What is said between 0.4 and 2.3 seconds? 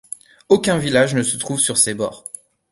Aucun village ne se trouve sur ses bords.